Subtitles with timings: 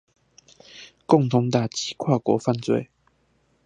[1.05, 2.89] 共同打擊跨國犯罪